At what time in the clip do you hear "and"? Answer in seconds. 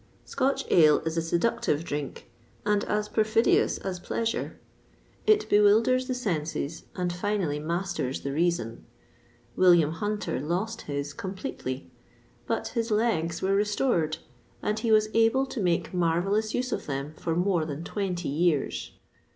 2.65-2.83, 6.95-7.13, 14.63-14.79